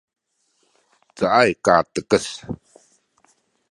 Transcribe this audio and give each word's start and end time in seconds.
caay 1.17 1.51
katekes 1.65 2.25